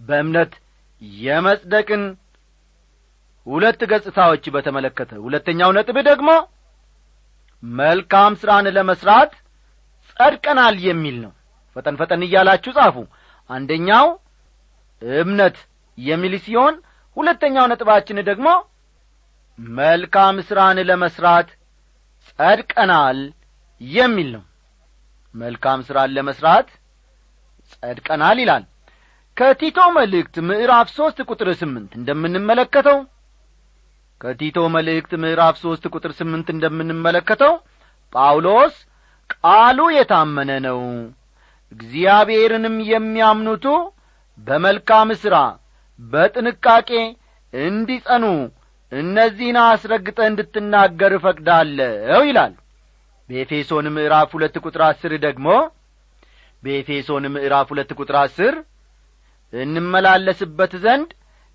በእምነት 0.00 0.52
የመጽደቅን 1.20 2.02
ሁለት 3.46 3.80
ገጽታዎች 3.90 4.44
በተመለከተ 4.54 5.12
ሁለተኛው 5.24 5.70
ነጥብ 5.76 5.96
ደግሞ 6.08 6.30
መልካም 7.62 8.32
ሥራን 8.40 8.66
ለመሥራት 8.76 9.32
ጸድቀናል 10.10 10.76
የሚል 10.86 11.16
ነው። 11.24 11.32
ፈጠን 11.76 11.96
ፈጠን 12.00 12.22
እያላችሁ 12.26 12.72
ጻፉ። 12.76 12.96
አንደኛው 13.50 14.06
እምነት 15.02 15.56
የሚል 15.98 16.34
ሲሆን 16.44 16.74
ሁለተኛው 17.16 17.66
ነጥባችን 17.72 18.18
ደግሞ 18.28 18.48
መልካም 19.78 20.36
ሥራን 20.48 20.78
ለመሥራት 20.88 21.48
ጸድቀናል 22.28 23.18
የሚል 23.80 24.28
ነው። 24.34 24.44
መልካም 25.34 25.80
ሥራን 25.86 26.14
ለመሥራት 26.16 26.68
ጸድቀናል 27.72 28.38
ይላል። 28.42 28.64
ከቲቶ 29.36 29.78
መልእክት 29.96 30.36
ምዕራፍ 30.48 30.88
ሦስት 30.96 31.18
ቁጥር 31.28 31.48
ስምንት 31.60 31.92
እንደምንመለከተው 31.98 32.98
ከቲቶ 34.20 34.58
መልእክት 34.74 35.12
ምዕራፍ 35.22 35.56
ሦስት 35.62 35.84
ቁጥር 35.92 36.12
ስምንት 36.18 36.48
እንደምንመለከተው 36.54 37.54
ጳውሎስ 38.12 38.74
ቃሉ 39.34 39.78
የታመነ 39.94 40.50
ነው። 40.66 40.80
እግዚአብሔርንም 41.72 42.76
የሚያምኑቱ 42.90 43.66
በመልካም 44.38 45.10
ሥራ 45.22 45.36
በጥንቃቄ 45.98 46.90
እንዲጸኑ 47.52 48.24
እነዚህን 48.94 49.58
አስረግጠ 49.62 50.18
እንድትናገር 50.30 51.12
እፈቅዳለሁ 51.16 52.20
ይላል። 52.28 52.52
በኤፌሶን 53.30 53.86
ምዕራፍ 53.94 54.30
ሁለት 54.36 54.56
ቁጥር 54.64 54.82
አስር 54.88 55.12
ደግሞ 55.24 55.46
በኤፌሶን 56.62 57.24
ምዕራፍ 57.34 57.68
ሁለት 57.72 57.90
ቁጥር 57.98 58.16
አስር 58.22 58.54
እንመላለስበት 59.52 60.72
ዘንድ 60.84 61.10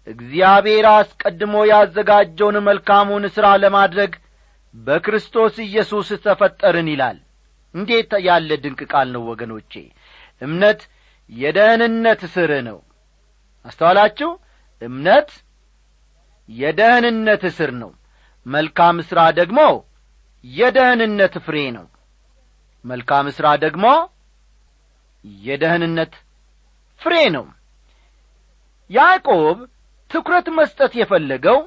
እግዚአብሔር 0.07 0.85
አስቀድሞ 0.91 1.55
ያዘጋጀውን 1.71 2.57
መልካሙን 2.67 3.25
ሥራ 3.35 3.47
ለማድረግ 3.63 4.11
በክርስቶስ 4.75 5.55
ኢየሱስ 5.65 6.09
ተፈጠርን 6.25 6.87
ይላል። 6.93 7.17
እንዴት 7.75 8.11
ያለ 8.27 8.49
ድንቅ 8.63 8.81
ቃል 8.91 9.07
ነው 9.15 9.23
ወገኖቼ! 9.29 9.73
እምነት 10.41 10.79
የደህንነት 11.29 12.21
ስር 12.33 12.51
ነው። 12.67 12.77
አስተዋላችሁ? 13.65 14.29
እምነት 14.81 15.29
የደህንነት 16.49 17.41
እስር 17.49 17.71
ነው። 17.81 17.91
መልካም 18.45 18.97
ሥራ 19.09 19.21
ደግሞ 19.39 19.59
የደህንነት 20.43 21.33
ፍሬ 21.45 21.57
ነው። 21.77 21.85
መልካም 22.85 23.27
ሥራ 23.37 23.47
ደግሞ 23.63 23.85
የደህንነት 25.43 26.13
ፍሬ 27.01 27.15
ነው። 27.35 27.45
ያዕቆብ 28.89 29.57
ትኩረት 30.11 30.47
መስጠት 30.59 30.93
የፈለገው 30.99 31.57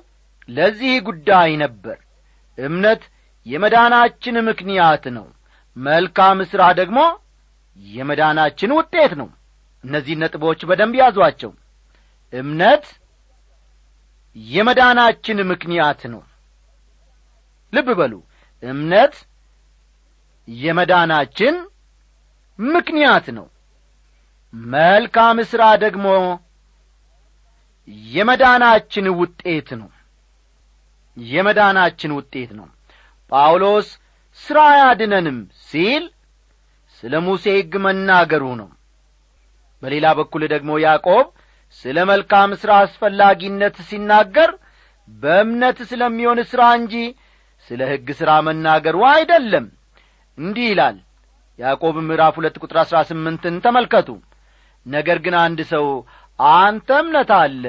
ለዚህ 0.49 0.95
ጉዳይ 1.09 1.51
ነበር። 1.63 1.99
እምነት 2.59 3.03
የመዳናችን 3.47 4.37
ምክንያት 4.49 5.05
ነው። 5.17 5.27
መልካም 5.77 6.39
ሥራ 6.51 6.63
ደግሞ 6.81 6.99
የመዳናችን 7.79 8.75
ውጤት 8.79 9.13
ነው። 9.21 9.29
እነዚህ 9.85 10.15
ነጥቦች 10.23 10.61
በደንብ 10.69 10.95
ያዟቸው። 11.01 11.53
እምነት 12.33 12.85
የመዳናችን 14.37 15.39
ምክንያት 15.51 16.03
ነው። 16.13 16.23
ልብ 17.73 17.89
በሉ። 17.99 18.15
እምነት 18.63 19.15
የመዳናችን 20.49 21.55
ምክንያት 22.59 23.27
ነው። 23.37 23.47
መልካም 24.73 25.37
ሥራ 25.51 25.65
ደግሞ 25.85 26.07
የመዳናችን 28.11 29.07
ውጤት 29.21 29.69
ነው። 29.81 29.91
የመዳናችን 31.17 32.13
ውጤት 32.19 32.51
ነው። 32.59 32.69
ጳውሎስ 33.33 33.89
ሥራ 34.41 34.59
አያድነንም 34.73 35.39
ሲል 35.65 36.05
ስለ 36.99 37.15
ሙሴ 37.27 37.45
ሕግ 37.57 37.73
መናገሩ 37.87 38.45
ነው። 38.61 38.69
በሌላ 39.83 40.07
በኩል 40.19 40.43
ደግሞ 40.53 40.71
ያዕቆብ 40.85 41.27
ስለ 41.77 41.99
መልካም 42.11 42.51
ሥራ 42.61 42.73
አስፈላጊነት 42.85 43.77
ሲናገር 43.89 44.51
በእምነት 45.09 45.79
ስለሚሆን 45.91 46.39
ሥራ 46.51 46.63
እንጂ 46.79 46.95
ስለ 47.71 47.81
ሕግ 47.91 48.09
ሥራ 48.21 48.31
መናገሩ 48.47 48.99
አይደለም። 49.13 49.67
እንዲህ 50.39 50.67
ይላል 50.71 50.97
ያዕቆብ 51.59 51.97
ምዕራፍ 52.03 52.35
ሁለት 52.39 52.57
ቁጥር 52.63 52.77
አሥራ 52.83 52.99
ስምንትን 53.09 53.57
ተመልከቱ። 53.65 54.09
ነገር 54.87 55.19
ግን 55.25 55.35
አንድ 55.43 55.61
ሰው 55.73 55.87
አንተ 56.59 56.89
እምነት 57.03 57.31
አለ 57.39 57.65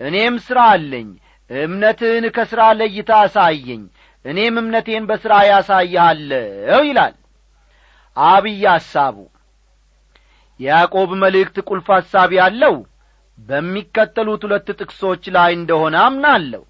እኔም 0.00 0.34
ሥራ 0.46 0.58
አለኝ 0.74 1.08
እምነትህን 1.50 2.24
ከሥራ 2.36 2.62
ለይታ 2.78 3.10
አሳየኝ 3.22 3.82
እኔም 4.24 4.54
እምነቴን 4.60 5.04
በሥራ 5.08 5.32
ያሳይሃለሁ 5.48 6.80
ይላል። 6.88 7.14
አብይ 8.16 8.62
ሐሳቡ። 8.68 9.16
የያዕቆብ 10.60 11.10
መልእክት 11.22 11.56
ቁልፍ 11.68 11.88
ሐሳብ 11.96 12.30
ያለው 12.38 12.76
በሚከተሉት 13.38 14.42
ሁለት 14.46 14.68
ጥቅሶች 14.78 15.24
ላይ 15.36 15.50
እንደሆነ 15.56 15.96
አምናለሁ። 16.04 16.62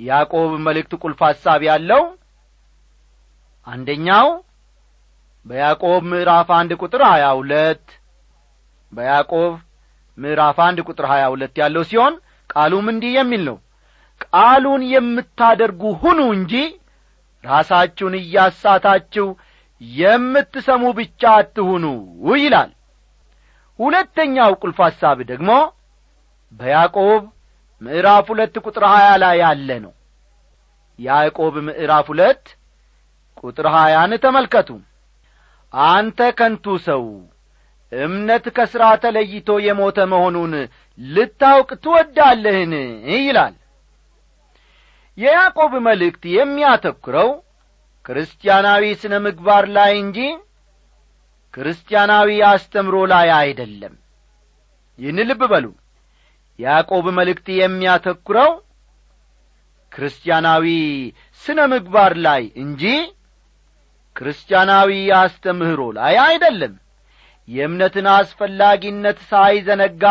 ያዕቆብ 0.00 0.50
መልእክት 0.66 0.92
ቁልፍ 1.02 1.20
ሐሳብ 1.28 1.60
ያለው 1.68 2.02
አንደኛው 3.66 4.28
በያዕቆብ 5.46 6.02
ምዕራፍ 6.12 6.48
አንድ 6.58 6.72
ቁጥር 6.80 7.02
ሀያ 7.10 7.26
ሁለት 7.38 7.86
በያዕቆብ 8.92 9.52
ምዕራፍ 10.18 10.58
አንድ 10.66 10.78
ቁጥር 10.88 11.06
ሀያ 11.10 11.24
ሁለት 11.32 11.54
ያለው 11.62 11.82
ሲሆን 11.90 12.14
ቃሉም 12.50 12.86
እንዲህ 12.92 13.12
የሚል 13.16 13.42
ነው። 13.48 13.56
ቃሉን 14.26 14.82
የምታደርጉ 14.92 15.82
ሁኑ 16.02 16.20
እንጂ 16.36 16.54
ራሳችሁን 17.44 18.14
እያሳታችሁ 18.20 19.26
የምትሰሙ 19.80 20.84
ብቻ 20.98 21.22
አትሁኑ 21.40 21.84
ይላል 22.36 22.70
ሁለተኛው 23.78 24.52
ቁልፍ 24.62 24.78
ሐሳብ 24.86 25.18
ደግሞ 25.30 25.50
በያዕቆብ 26.52 27.22
ምዕራፍ 27.82 28.26
ሁለት 28.32 28.54
ቁጥር 28.64 28.84
ሀያ 28.92 29.08
ላይ 29.22 29.36
ያለ 29.42 29.70
ነው። 29.84 29.92
ያዕቆብ 30.98 31.54
ምዕራፍ 31.68 32.06
ሁለት 32.12 32.44
ቁጥር 33.42 33.66
ሀያን 33.74 34.12
ተመልከቱ። 34.24 34.70
አንተ 35.74 36.20
ከንቱ 36.38 36.66
ሰው 36.86 37.04
እምነት 37.92 38.44
ከሥራ 38.56 38.84
ተለይቶ 39.02 39.48
የሞተ 39.66 39.98
መሆኑን 40.12 40.54
ልታውቅ 40.98 41.70
ትወዳለህን? 41.84 42.72
ይላል። 43.18 43.54
የያዕቆብ 45.18 45.72
መልእክት 45.86 46.22
የሚያተኩረው 46.34 47.30
ክርስቲያናዊ 48.06 48.84
ስነ 49.00 49.14
ምግባር 49.24 49.64
ላይ 49.76 49.92
እንጂ 50.02 50.18
ክርስቲያናዊ 51.54 52.30
አስተምሮ 52.48 52.96
ላይ 53.12 53.28
አይደለም። 53.38 53.94
ይህን 54.98 55.18
ልብ 55.28 55.42
በሉ። 55.52 55.66
ያዕቆብ 56.58 57.06
መልእክት 57.18 57.46
የሚያተኩረው 57.56 58.50
ክርስቲያናዊ 59.92 60.66
ስነ 61.42 61.60
ምግባር 61.72 62.12
ላይ 62.26 62.42
እንጂ 62.62 62.82
ክርስቲያናዊ 64.16 64.90
አስተምህሮ 65.20 65.80
ላይ 65.98 66.14
አይደለም። 66.24 66.74
የእምነትን 67.48 68.06
አስፈላጊነት 68.14 69.18
ሳይዘነጋ 69.30 70.04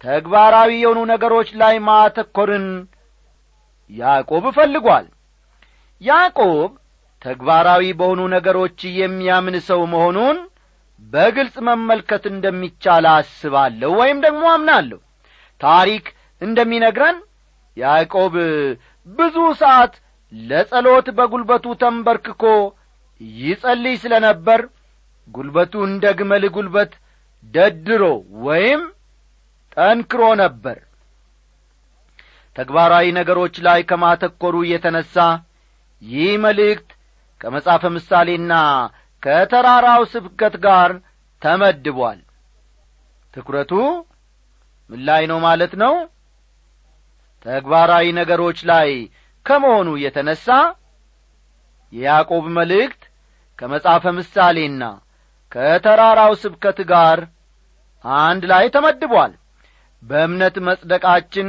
ተግባራዊ 0.00 0.70
የሆኑ 0.80 1.00
ነገሮች 1.10 1.48
ላይ 1.60 1.74
ማተኮርን 1.86 2.66
ያዕቆብ 3.90 4.44
እፈልጓል 4.50 5.06
ያዕቆብ 6.00 6.70
ተግባራዊ 7.22 7.84
በሆኑ 7.98 8.20
ነገሮች 8.34 8.78
የሚያምን 9.00 9.56
ሰው 9.68 9.80
መሆኑን 9.92 10.38
በግልጽ 11.02 11.56
መመልከት 11.68 12.24
እንደሚቻል 12.32 13.06
አስባለሁ 13.12 13.90
ወይም 14.00 14.18
ደግሞ 14.24 14.44
አምናለሁ። 14.54 14.98
ታሪክ 15.60 16.04
እንደሚነግረን 16.42 17.18
ያዕቆብ 17.76 18.34
ብዙ 19.08 19.36
ሰዓት 19.62 19.94
ለጸሎት 20.32 21.06
በጒልበቱ 21.18 21.74
ተንበርክኮ 21.82 22.44
ይጸልይ 23.38 23.96
ስለ 24.02 24.14
ነበር 24.26 24.60
ጒልበቱ 25.28 25.74
እንደ 25.88 26.04
ግመል 26.18 26.44
ጒልበት 26.54 26.92
ደድሮ 27.44 28.02
ወይም 28.46 28.82
ጠንክሮ 29.76 30.22
ነበር። 30.42 30.78
ተግባራዊ 32.56 33.06
ነገሮች 33.18 33.54
ላይ 33.66 33.80
ከማተኮሩ 33.90 34.56
የተነሣ 34.72 35.14
ይህ 36.02 36.32
መልእክት 36.44 36.88
ከመጻፈ 37.42 37.82
ምሳሌና 37.94 38.52
ከተራራው 39.22 40.02
ስብከት 40.12 40.54
ጋር 40.64 40.90
ተመድቧል። 41.42 42.20
ትኩረቱ 43.34 43.72
ምን 44.90 45.00
ላይ 45.08 45.22
ነው 45.30 45.38
ማለት 45.46 45.72
ነው? 45.82 45.94
ተግባራዊ 47.46 48.06
ነገሮች 48.18 48.58
ላይ 48.70 48.90
ከመሆኑ 49.46 49.88
የተነሣ 50.04 50.46
የያዕቆብ 51.92 52.44
መልእክት 52.58 53.02
ከመጻፈ 53.58 54.04
ምሳሌና 54.18 54.82
ከተራራው 55.52 56.32
ስብከት 56.42 56.78
ጋር 56.90 57.18
አንድ 58.04 58.42
ላይ 58.52 58.64
ተመድቧል። 58.74 59.32
በእምነት 60.02 60.56
መጽደቃችን 60.68 61.48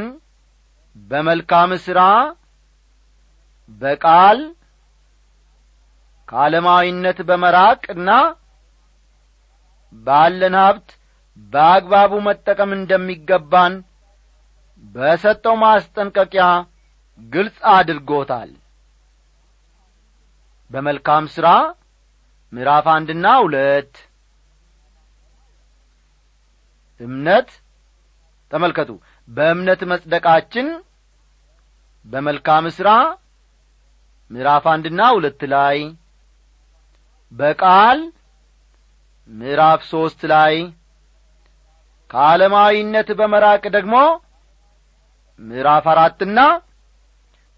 በመልካም 0.96 1.72
ሥራ 1.86 2.00
በቃል 3.82 4.40
ከዓለማዊነት 6.34 7.18
በመራቅና 7.28 8.12
ባለን 9.94 10.56
ሀብት 10.60 10.90
በአግባቡ 11.54 12.12
መጠቀም 12.28 12.72
እንደሚገባን 12.78 13.74
በሰጠው 14.86 15.56
ማስጠንቀቂያ 15.64 16.46
ግልጽ 17.20 17.58
አድርጎታል። 17.74 18.52
በመልካም 20.72 21.26
ሥራ 21.36 21.48
ምዕራፍ 22.54 22.88
አንድና 22.96 23.28
ሁለት። 23.44 23.94
እምነት 27.00 27.50
ተመልከቱ 28.52 28.92
በእምነት 29.30 29.84
መጽደቃችን 29.92 30.68
በመልካም 32.06 32.68
ሥራ 32.78 32.90
ምዕራፍ 34.32 34.66
አንድና 34.74 35.04
ሁለት 35.16 35.44
ላይ 35.54 35.78
በቃል 37.34 38.00
ምዕራፍ 39.30 39.82
ሦስት 39.92 40.22
ላይ 40.32 40.56
ከዓለማዊነት 42.12 43.10
በመራቅ 43.20 43.64
ደግሞ 43.76 43.96
ምዕራፍ 45.40 45.86
አራትና 45.94 46.40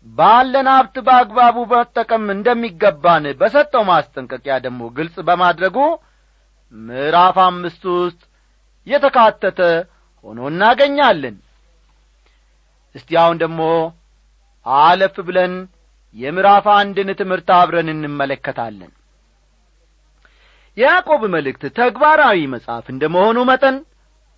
ባለን 0.08 0.68
ሀብት 0.74 0.96
በአግባቡ 1.06 1.58
መጠቀም 1.72 2.26
እንደሚገባን 2.34 3.26
በሰጠው 3.40 3.84
ማስጠንቀቂያ 3.90 4.56
ደግሞ 4.66 4.82
ግልጽ 4.98 5.16
በማድረጉ 5.28 5.78
ምዕራፍ 6.74 7.38
አምስት 7.46 7.84
ውስጥ 7.96 8.22
የተካተተ 8.88 9.60
ሆኖ 10.26 10.40
እናገኛለን። 10.52 11.36
እስቲ 12.96 13.10
አሁን 13.22 13.38
ደግሞ 13.44 13.62
አለፍ 14.66 15.16
ብለን 15.28 15.54
የምዕራፍ 16.16 16.66
አንድን 16.80 17.10
ትምህርት 17.20 17.50
አብረን 17.58 17.90
እንመለከታለን 17.94 18.92
የያዕቆብ 20.78 21.22
መልእክት 21.34 21.64
ተግባራዊ 21.78 22.40
መጽሐፍ 22.54 22.86
እንደ 22.94 23.04
መሆኑ 23.16 23.38
መጠን 23.50 23.76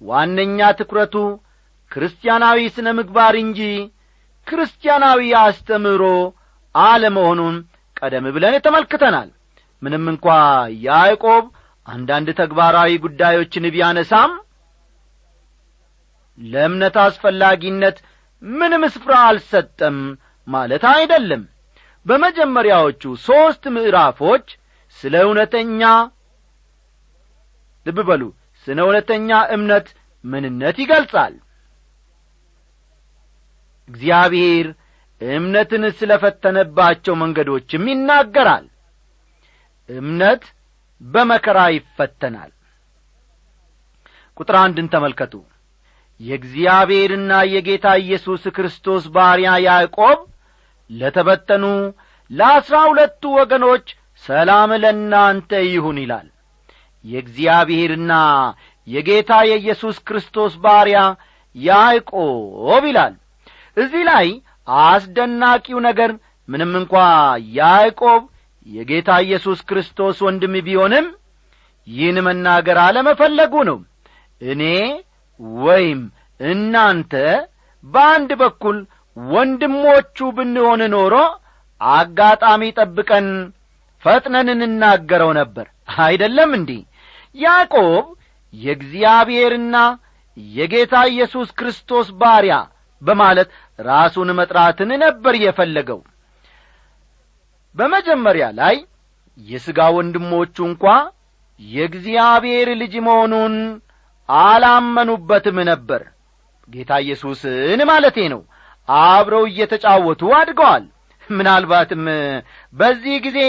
ዋነኛ 0.01 0.59
ትኩረቱ 0.79 1.15
ክርስቲያናዊ 1.91 2.59
ስነ 2.75 2.87
ምግባር 2.97 3.35
እንጂ 3.43 3.61
ክርስቲያናዊ 4.47 5.21
አስተምሮ 5.41 6.03
አለመሆኑን 6.75 7.55
ቀደም 7.97 8.25
ብለን 8.35 8.55
ተመልክተናል 8.65 9.29
ምንም 9.81 10.05
እንኳ 10.11 10.25
ያዕቆብ 10.85 11.45
አንዳንድ 11.87 12.29
ተግባራዊ 12.39 12.91
ጉዳዮችን 13.05 13.65
ቢያነሳም 13.73 14.31
ለእምነት 16.37 16.95
አስፈላጊነት 17.05 17.97
ምንም 18.43 18.83
ስፍራ 18.95 19.13
አልሰጠም 19.29 19.97
ማለት 20.47 20.83
አይደለም። 20.91 21.43
በመጀመሪያዎቹ 22.05 23.01
ሦስት 23.25 23.63
ምዕራፎች 23.75 24.45
ስለ 24.97 25.15
እውነተኛ 25.25 25.81
ልብ 27.87 27.99
በሉ 28.07 28.23
ስለ 28.67 28.77
እውነተኛ 28.85 29.29
እምነት 29.55 29.87
ምንነት 30.23 30.77
ይገልጻል። 30.83 31.33
እግዚአብሔር 33.89 34.67
እምነትን 35.21 35.83
ስለ 35.99 36.11
ፈተነባቸው 36.23 37.13
መንገዶችም 37.21 37.85
ይናገራል። 37.91 38.65
እምነት 39.89 40.43
በመከራ 41.01 41.59
ይፈተናል። 41.75 42.51
ቁጥር 44.37 44.55
አንድን 44.63 44.87
ተመልከቱ። 44.93 45.33
የእግዚአብሔርና 46.19 47.31
የጌታ 47.51 47.87
ኢየሱስ 48.03 48.43
ክርስቶስ 48.55 49.03
ባሪያ 49.15 49.49
ያዕቆብ 49.65 50.19
ለተበተኑ 50.89 51.65
ለአሥራ 52.31 52.77
ሁለቱ 52.89 53.23
ወገኖች 53.37 53.85
ሰላም 54.23 54.71
ለእናንተ 54.83 55.51
ይሁን 55.67 55.97
ይላል 56.03 56.27
የእግዚአብሔርና 57.05 58.13
የጌታ 58.87 59.31
የኢየሱስ 59.49 59.97
ክርስቶስ 60.07 60.53
ባሪያ 60.63 60.99
ያዕቆብ 61.55 62.83
ይላል። 62.89 63.13
እዚህ 63.77 64.03
ላይ 64.09 64.27
አስደናቂው 64.85 65.79
ነገር 65.87 66.11
ምንም 66.49 66.71
እንኳ 66.79 66.93
ያዕቆብ 67.57 68.21
የጌታ 68.67 69.09
ኢየሱስ 69.25 69.59
ክርስቶስ 69.69 70.17
ወንድም 70.25 70.55
ቢሆንም 70.65 71.05
ይህን 71.87 72.17
መናገር 72.27 72.77
አለመፈለጉ 72.85 73.53
ነው። 73.69 73.77
እኔ 74.41 74.63
ወይም 75.59 75.99
እናንተ 76.39 77.13
በአንድ 77.83 78.31
በኩል 78.41 78.77
ወንድሞቹ 79.17 80.17
ብንሆን 80.37 80.81
ኖሮ 80.93 81.13
አጋጣሚ 81.81 82.63
ጠብቀን 82.77 83.27
ፈጥነን 84.03 84.49
እንናገረው 84.55 85.31
ነበር 85.39 85.67
አይደለም 85.87 86.51
እንዲህ 86.57 86.81
ያዕቆብ 87.35 88.05
የእግዚአብሔርና 88.53 89.77
የጌታ 90.37 90.95
ኢየሱስ 91.11 91.49
ክርስቶስ 91.59 92.07
ባሪያ 92.19 92.55
በማለት 93.01 93.49
ራሱን 93.79 94.29
መጥራትን 94.39 94.91
ነበር 95.03 95.33
የፈለገው። 95.41 95.99
በመጀመሪያ 97.75 98.45
ላይ 98.59 98.75
የሥጋ 99.37 99.79
ወንድሞቹ 99.95 100.55
እንኳ 100.69 100.83
የእግዚአብሔር 101.59 102.69
ልጅ 102.81 102.93
መሆኑን 103.07 103.55
አላመኑበትም 104.29 105.57
ነበር። 105.69 106.01
ጌታ 106.67 106.91
ኢየሱስን 107.03 107.81
ማለቴ 107.89 108.17
ነው። 108.33 108.41
አብረው 108.87 109.43
እየተጫወቱ 109.49 110.21
አድገዋል። 110.37 110.85
ምናልባትም 111.29 112.03
በዚህ 112.73 113.15
ጊዜ 113.25 113.39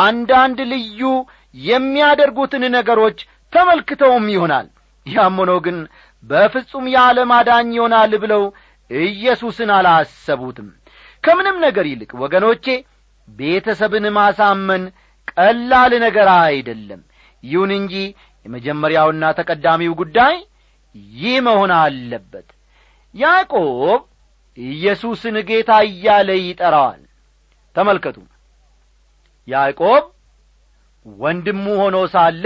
አንዳንድ 0.00 0.58
ልዩ 0.72 1.00
የሚያደርጉትን 1.54 2.64
ነገሮች 2.76 3.18
ተመልክተውም 3.52 4.26
ይሆናል። 4.34 4.66
ያም 5.06 5.36
ሆኖ 5.40 5.52
ግን 5.64 5.78
በፍጹም 6.24 6.84
የዓለም 6.92 7.30
አዳኝ 7.36 7.70
ይሆናል 7.78 8.12
ብለው 8.22 8.42
ኢየሱስን 8.90 9.70
አላሰቡትም። 9.76 10.68
ከምንም 11.24 11.56
ነገር 11.64 11.86
ይልቅ 11.90 12.10
ወገኖቼ 12.22 12.66
ቤተሰብን 13.28 14.06
ማሳመን 14.16 14.82
ቀላል 15.32 15.92
ነገር 16.04 16.28
አይደለም። 16.40 17.02
ይሁን 17.42 17.70
እንጂ 17.78 17.94
የመጀመሪያውና 18.46 19.24
ተቀዳሚው 19.38 19.92
ጉዳይ 20.00 20.34
ይህ 21.14 21.36
መሆን 21.46 21.72
አለበት። 21.76 22.48
ያዕቆብ 23.14 24.00
ኢየሱስን 24.56 25.36
ጌታ 25.48 25.72
እያለ 25.86 26.30
ይጠራዋል። 26.40 27.02
ተመልከቱ። 27.76 28.16
ያዕቆብ 29.48 30.02
ወንድሙ 31.06 31.64
ሆኖ 31.80 31.96
ሳለ 32.12 32.44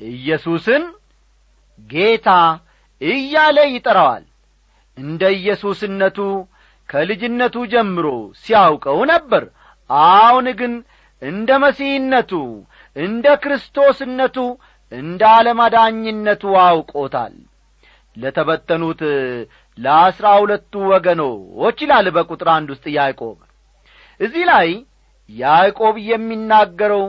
ኢየሱስን 0.00 0.84
ጌታ 1.90 2.28
እያለ 3.00 3.58
ይጠራዋል። 3.70 4.24
እንደ 4.98 5.22
ኢየሱስነቱ 5.38 6.18
ከልጅነቱ 6.88 7.56
ጀምሮ 7.72 8.06
ሲያውቀው 8.42 8.98
ነበር። 9.12 9.44
አሁን 9.90 10.46
ግን 10.60 10.74
እንደ 11.22 11.50
መሲህነቱ 11.64 12.32
እንደ 12.96 13.26
ክርስቶስነቱ 13.42 14.36
እንደ 14.92 15.22
አለማዳኝነቱ 15.36 16.42
አውቆታል። 16.64 17.34
ለተበተኑት 18.16 19.00
ለአስራ 19.78 20.26
ሁለቱ 20.40 20.72
ወገኖች 20.92 21.78
ይላል 21.84 22.06
በቁጥር 22.16 22.48
አንድ 22.54 22.68
ውስጥ 22.74 22.84
ያዕቆብ። 22.96 23.38
እዚህ 24.20 24.44
ላይ 24.50 24.68
ያዕቆብ 25.30 25.94
የሚናገረው 26.10 27.04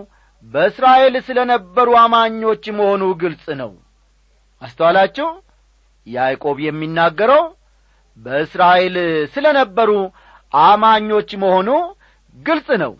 በእስራኤል 0.45 1.15
ስለ 1.27 1.39
ነበሩ 1.51 1.89
አማኞች 2.01 2.63
መሆኑ 2.77 3.03
ግልጽ 3.21 3.45
ነው። 3.62 3.71
አስተዋላችሁ? 4.62 5.27
ያዕቆብ 6.08 6.58
የሚናገረው 6.65 7.43
በእስራኤል 8.17 8.95
ስለ 9.34 9.45
ነበሩ 9.60 9.91
አማኞች 10.53 11.29
መሆኑ 11.43 11.69
ግልጽ 12.36 12.67
ነው። 12.84 12.93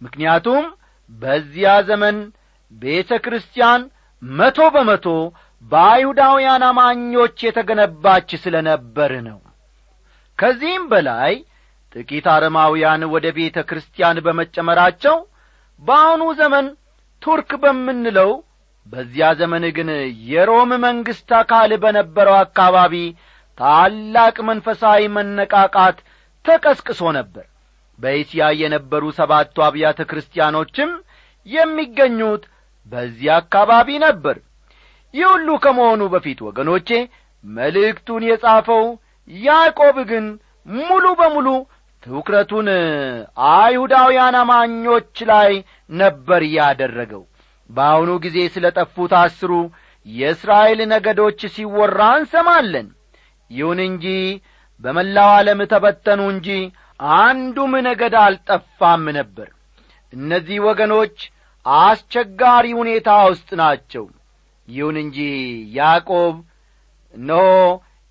ምክንያቱም 0.00 0.64
በዚያ 1.10 1.70
ዘመን 1.88 2.16
ቤተ 2.72 3.10
ክርስቲያን 3.24 3.80
መቶ 4.22 4.58
በመቶ 4.74 5.06
በአይሁዳውያን 5.64 6.62
አማኞች 6.68 7.36
የተገነባች 7.46 8.30
ስለ 8.44 8.56
ነበር 8.68 9.12
ነው። 9.28 9.38
ከዚህም 10.38 10.84
በላይ 10.92 11.34
ጥቂት 11.94 12.26
አረማውያን 12.34 13.02
ወደ 13.14 13.26
ቤተ 13.36 13.58
ክርስቲያን 13.68 14.16
በመጨመራቸው 14.26 15.16
በአሁኑ 15.82 16.22
ዘመን 16.40 16.66
ቱርክ 17.22 17.50
በምንለው 17.62 18.30
በዚያ 18.86 19.26
ዘመን 19.40 19.64
ግን 19.76 19.90
የሮም 20.30 20.70
መንግሥት 20.84 21.30
አካል 21.38 21.72
በነበረው 21.84 22.36
አካባቢ 22.40 22.94
ታላቅ 23.58 24.36
መንፈሳዊ 24.48 25.02
መነቃቃት 25.16 25.98
ተቀስቅሶ 26.44 27.02
ነበር። 27.18 27.46
በእስያ 27.98 28.44
የነበሩ 28.60 29.04
ሰባቱ 29.18 29.56
አብያተ 29.66 30.00
ክርስቲያኖችም 30.10 30.90
የሚገኙት 31.46 32.44
በዚያ 32.86 33.34
አካባቢ 33.42 33.88
ነበር። 34.06 34.36
ይህ 35.14 35.26
ሁሉ 35.32 35.48
ከመሆኑ 35.64 36.02
በፊት 36.14 36.38
ወገኖቼ 36.46 36.88
መልእክቱን 37.44 38.22
የጻፈው 38.28 38.84
ያዕቆብ 39.30 39.96
ግን 40.10 40.24
ሙሉ 40.68 41.06
በሙሉ 41.20 41.48
ትኩረቱን 42.04 42.68
አይሁዳውያን 43.52 44.36
አማኞች 44.40 45.16
ላይ 45.30 45.52
ነበር 45.96 46.42
ያደረገው። 46.56 47.22
በአሁኑ 47.70 48.10
ጊዜ 48.24 48.38
ስለ 48.54 48.66
ጠፉት 48.78 49.12
አስሩ 49.20 49.52
የእስራኤል 50.06 50.80
ነገዶች 50.92 51.40
ሲወራ 51.54 52.00
እንሰማለን። 52.18 52.88
ይሁን 53.50 53.78
እንጂ 53.86 54.06
በመላው 54.80 55.30
ዓለም 55.36 55.60
ተበተኑ 55.72 56.20
እንጂ 56.32 56.48
አንዱም 57.18 57.72
ነገድ 57.88 58.14
አልጠፋም 58.24 59.04
ነበር። 59.18 59.48
እነዚህ 60.12 60.58
ወገኖች 60.66 61.16
አስቸጋሪ 61.66 62.66
ሁኔታ 62.80 63.10
ውስጥ 63.28 63.48
ናቸው። 63.60 64.04
ይሁን 64.68 64.96
እንጂ 65.04 65.18
ያዕቆብ 65.78 66.36
እነሆ 67.14 67.46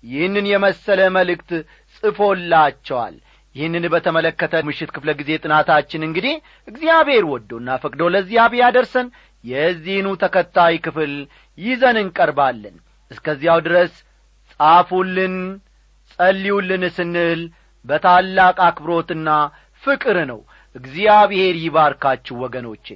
ይህንን 0.04 0.46
የመሰለ 0.50 1.00
መልእክት 1.16 1.50
ጽፎላቸዋል 1.96 3.14
ይህንን 3.56 3.84
በተመለከተ 3.92 4.62
ምሽት 4.68 4.90
ክፍለ 4.94 5.10
ጊዜ 5.18 5.30
ጥናታችን 5.42 6.06
እንግዲህ 6.06 6.34
እግዚአብሔር 6.68 7.24
ወዶና 7.32 7.76
ፈቅዶ 7.82 8.02
ለዚያ 8.14 8.44
ቢያደርሰን 8.52 9.08
የዚህኑ 9.44 10.08
ተከታይ 10.22 10.76
ክፍል 10.86 11.12
ይዘን 11.58 11.98
እንቀርባለን። 12.02 12.76
እስከዚያው 13.10 13.58
ድረስ 13.66 13.92
ጻፉልን 14.52 15.36
ጸልዩልን 16.12 16.84
ስንል 16.96 17.40
በታላቅ 17.84 18.56
አክብሮትና 18.66 19.28
ፍቅር 19.82 20.18
ነው። 20.30 20.40
እግዚአብሔር 20.76 21.54
ይባርካችሁ 21.64 22.36
ወገኖቼ 22.44 22.86